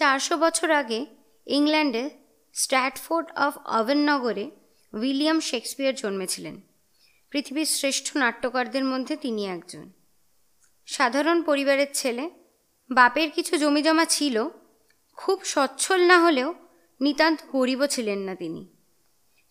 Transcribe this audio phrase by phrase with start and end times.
[0.00, 1.06] চারশো বছর আগে
[1.46, 2.10] ইংল্যান্ডে
[2.54, 4.50] স্ট্র্যাটফোর্ড অফ অভেননগরে
[4.92, 6.60] উইলিয়াম শেক্সপিয়ার জন্মেছিলেন।
[7.30, 9.92] পৃথিবীর শ্রেষ্ঠ নাট্যকারদের মধ্যে তিনি একজন।
[10.86, 12.30] সাধারণ পরিবারের ছেলে,
[12.90, 14.48] বাপের কিছু জমিজমা ছিল,
[15.16, 16.54] খুব সচ্ছল না হলেও
[17.00, 18.68] নিতান্ত গরিবও ছিলেন না তিনি।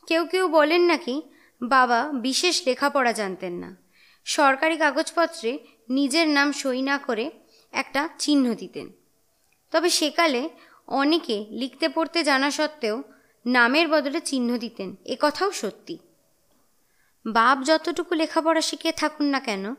[0.08, 1.22] কেউ কেউ বলেন নাকি,
[1.62, 3.76] বাবা, বিশেষ লেখাপড়া জানতেন না।
[4.26, 5.60] সরকারি কাগজপত্রে
[5.90, 7.32] নিজের নাম সই না করে
[7.72, 8.99] একটা চিহ্ন দিতেন।
[9.72, 10.50] তবে সেকালে
[10.88, 13.04] অনেকে লিখতে পড়তে জানা সত্ত্বেও
[13.46, 15.98] নামের বদলে চিহ্ন দিতেন। এ কথাও সত্যি।
[17.26, 19.76] বাপ যতটুকু লেখাপড়া শিখে থাকুন না কেন,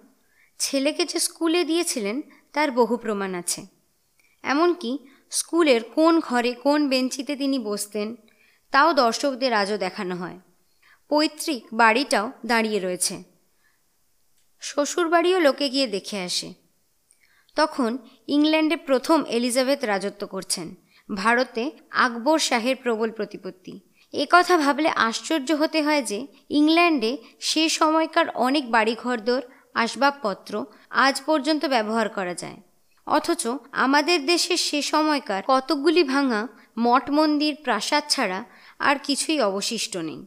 [0.58, 3.66] ছেলেকে যে স্কুলে দিয়েছিলেন তার বহু প্রমাণ আছে।
[4.42, 4.98] এমনকি
[5.30, 8.16] স্কুলের কোন ঘরে কোন বেঞ্চিতে তিনি বসতেন,
[8.70, 10.38] তাও দর্শকদের আজও দেখানো হয়।
[11.08, 13.22] পৈতৃক বাড়িটাও দাঁড়িয়ে রয়েছে।
[14.60, 16.59] শ্বশুরবাড়িও লোকে গিয়ে দেখে আসে।
[17.60, 20.74] তখন ইংল্যান্ডে প্রথম এলিজাবেথ রাজত্ব করছেন।
[21.14, 23.80] ভারতে আকবর শাহের প্রবল প্রতিপত্তি।
[24.30, 29.42] কথা ভাবলে আশ্চর্য হতে হয় যে, ইংল্যান্ডে সে সময়কার অনেক বাড়িঘরদোর,
[29.74, 32.56] আসবাবপত্র আজ পর্যন্ত ব্যবহার করা যায়।
[33.06, 38.44] অথচ আমাদের দেশের সে সময়কার কতকগুলি ভাঙা মঠ মন্দির, প্রাসাদ ছাড়া
[38.78, 40.26] আর কিছুই অবশিষ্ট নেই।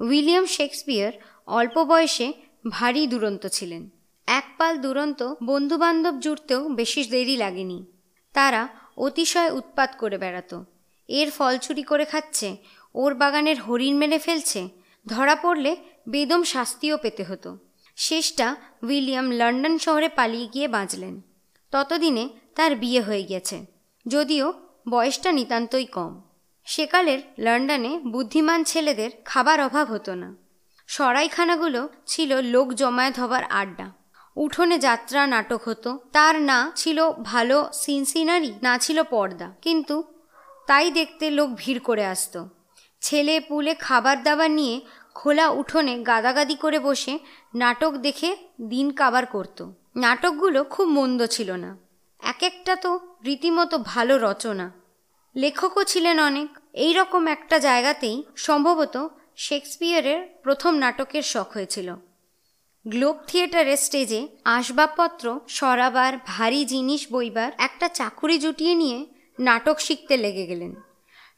[0.00, 1.12] উইলিয়াম শেক্সপিয়ার
[1.46, 2.32] অল্প বয়সে
[2.70, 3.93] ভারী দুরন্ত ছিলেন।
[4.28, 7.86] এক পাল দুরন্ত বন্ধুবান্ধব জুড়তেও বেশি দেরি লাগেনি।
[8.32, 10.62] তারা অতিশয় উৎপাত করে বেড়াত।
[11.08, 12.56] এর ফল চুরি করে খাচ্ছে,
[12.94, 14.68] ওর বাগানের হরিণ মেরে ফেলছে,
[15.08, 15.76] ধরা পড়লে
[16.08, 17.58] বেদম শাস্তিও পেতে হতো।
[17.96, 21.20] শেষটা উইলিয়াম লন্ডন শহরে পালিয়ে গিয়ে বাঁচলেন।
[21.70, 23.66] ততদিনে তার বিয়ে হয়ে গেছে,
[24.06, 24.52] যদিও
[24.88, 26.22] বয়সটা নিতান্তই কম।
[26.64, 30.36] সেকালের লন্ডনে বুদ্ধিমান ছেলেদের খাবার অভাব হতো না।
[30.86, 33.93] সরাইখানাগুলো ছিল লোক জমায়েত হবার আড্ডা।
[34.36, 40.04] উঠোনে যাত্রা নাটক হতো। তার না ছিল ভালো সিন সিনারি না ছিল পর্দা। কিন্তু
[40.66, 42.48] তাই দেখতে লোক ভিড় করে আসতো।
[43.00, 44.80] ছেলে পুলে খাবার দাবার নিয়ে
[45.14, 47.18] খোলা উঠোনে গাদাগাদি করে বসে
[47.54, 51.76] নাটক দেখে দিন কাবার করত। নাটকগুলো খুব মন্দ ছিল না।
[52.22, 54.72] এক একটা তো রীতিমতো ভালো রচনা।
[55.36, 61.94] লেখকও ছিলেন অনেক। এই রকম একটা জায়গাতেই সম্ভবত শেক্সপিয়ারের প্রথম নাটকের শখ হয়েছিল।
[62.86, 69.06] গ্লোব থিয়েটারের স্টেজে আসবাবপত্র, সরাবার, ভারী জিনিস বইবার একটা চাকুরি জুটিয়ে নিয়ে
[69.38, 70.74] নাটক শিখতে লেগে গেলেন।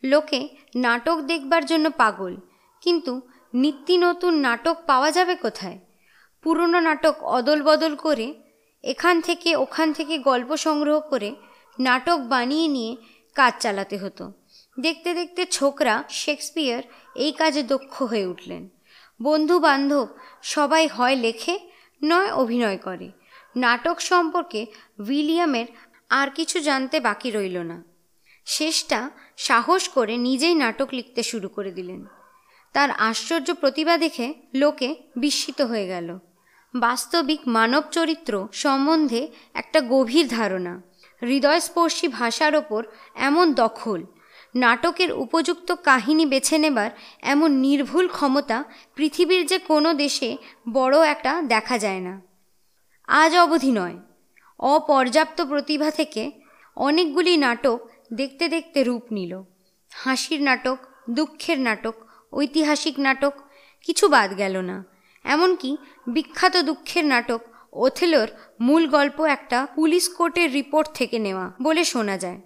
[0.04, 2.36] লোকে নাটক দেখবার জন্য পাগল,
[2.80, 3.20] কিন্তু
[3.54, 5.78] নিত্য নতুন নাটক পাওয়া যাবে কোথায়?
[6.42, 8.34] পুরনো নাটক অদল বদল করে,
[8.82, 11.34] এখান থেকে ওখান থেকে গল্প সংগ্রহ করে
[11.78, 12.96] নাটক বানিয়ে নিয়ে
[13.34, 14.32] কাজ চালাতে হতো।
[14.80, 16.82] দেখতে দেখতে ছোকরা শেক্সপিয়ার
[17.14, 18.75] এই কাজে দক্ষ হয়ে উঠলেন।
[19.22, 20.08] বন্ধু বান্ধব
[20.42, 21.58] সবাই হয় লেখে,
[22.04, 23.10] নয় অভিনয় করে।
[23.56, 24.66] নাটক সম্পর্কে
[24.98, 25.66] উইলিয়ামের
[26.10, 27.84] আর কিছু জানতে বাকি রইল না।
[28.46, 32.06] শেষটা সাহস করে নিজেই নাটক লিখতে শুরু করে দিলেন।
[32.72, 36.18] তার আশ্চর্য প্রতিভা দেখে লোকে বিস্মিত হয়ে গেল।
[36.74, 40.82] বাস্তবিক মানব চরিত্র সম্বন্ধে একটা গভীর ধারণা।
[41.22, 44.02] হৃদয়স্পর্শী ভাষার ওপর এমন দখল
[44.56, 46.90] নাটকের উপযুক্ত কাহিনী বেছে নেবার
[47.22, 50.36] এমন নির্ভুল ক্ষমতা পৃথিবীর যে কোনো দেশে
[50.72, 52.22] বড় একটা দেখা যায় না।
[53.06, 53.96] আজ অবধি নয়।
[54.58, 56.32] অপর্যাপ্ত প্রতিভা থেকে
[56.76, 57.80] অনেকগুলি নাটক
[58.12, 59.42] দেখতে দেখতে রূপ নিল।
[59.94, 60.78] হাসির নাটক,
[61.10, 61.94] দুঃখের নাটক,
[62.32, 63.32] ঐতিহাসিক নাটক,
[63.86, 64.84] কিছু বাদ গেল না।
[65.24, 67.40] এমনকি বিখ্যাত দুঃখের নাটক,
[67.72, 68.28] ওথেলোর
[68.60, 72.40] মূল গল্প একটা পুলিশ কোর্টের রিপোর্ট থেকে নেওয়া বলে শোনা যায়।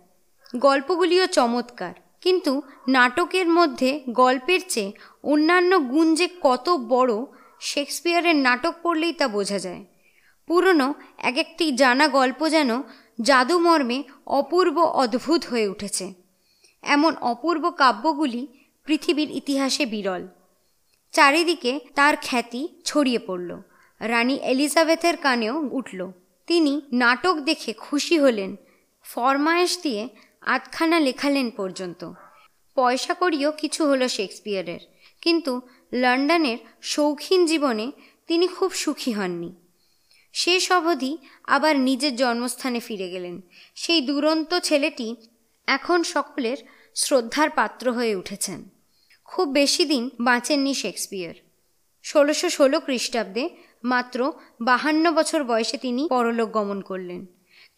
[0.57, 7.25] গল্পগুলিও চমৎকার। কিন্তু নাটকের মধ্যে গল্পের চেয়ে অন্যান্য গুণ যে কত বড়,
[7.61, 9.85] শেক্সপিয়ারের নাটক পড়লেই তা বোঝা যায়।
[10.47, 12.83] পুরনো এক একটি জানা গল্প যেন
[13.23, 16.15] জাদুমর্মে অপূর্ব অদ্ভুত হয়ে উঠেছে।
[16.83, 18.47] এমন অপূর্ব কাব্যগুলি
[18.85, 20.29] পৃথিবীর ইতিহাসে বিরল।
[21.13, 23.63] চারিদিকে তার খ্যাতি ছড়িয়ে পড়ল।
[24.01, 26.13] রানী এলিজাবেথের কানেও উঠল।
[26.47, 28.57] তিনি নাটক দেখে খুশি হলেন।
[29.05, 30.09] ফরমায়েশ দিয়ে
[30.43, 32.13] আধখানা লেখালেন পর্যন্ত।
[32.75, 34.81] পয়সা করিও কিছু হলো শেক্সপিয়ারের,
[35.21, 35.61] কিন্তু
[35.93, 37.93] লন্ডনের শৌখিন জীবনে
[38.27, 39.51] তিনি খুব সুখী হননি।
[40.35, 43.41] শেষ অবধি আবার নিজের জন্মস্থানে ফিরে গেলেন।
[43.75, 45.17] সেই দুরন্ত ছেলেটি
[45.67, 46.57] এখন সকলের
[46.95, 48.69] শ্রদ্ধার পাত্র হয়ে উঠেছেন।
[49.25, 51.35] খুব বেশি দিন বাঁচেননি শেক্সপিয়ার।
[52.05, 53.45] ষোলোশো ষোলো খ্রিস্টাব্দে
[53.85, 57.27] মাত্র বাহান্ন বছর বয়সে তিনি পরলোক গমন করলেন।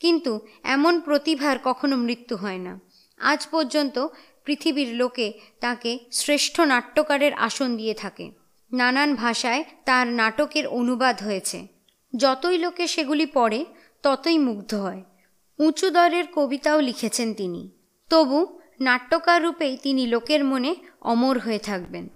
[0.02, 0.32] কিন্তু
[0.62, 2.80] এমন প্রতিভার কখনো মৃত্যু হয় না।
[3.18, 4.06] আজ পর্যন্ত
[4.44, 8.30] পৃথিবীর লোকে তাকে শ্রেষ্ঠ নাট্যকারের আসন দিয়ে থাকে।
[8.72, 11.66] নানান ভাষায় তার নাটকের অনুবাদ হয়েছে।
[12.16, 13.64] যতই লোকে সেগুলি পড়ে,
[14.02, 15.02] ততই মুগ্ধ হয়।
[15.58, 17.70] উঁচু দরের কবিতাও লিখেছেন তিনি।
[18.10, 22.08] তবু নাট্যকার রূপেই তিনি লোকের মনে অমর হয়ে থাকবেন।